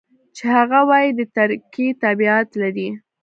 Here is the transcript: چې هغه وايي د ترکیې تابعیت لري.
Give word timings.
چې 0.35 0.43
هغه 0.57 0.79
وايي 0.89 1.11
د 1.15 1.21
ترکیې 1.35 1.89
تابعیت 2.01 2.49
لري. 2.61 2.89